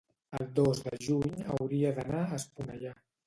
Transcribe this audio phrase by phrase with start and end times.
[0.37, 2.95] el dos de juny hauria d'anar a Esponellà.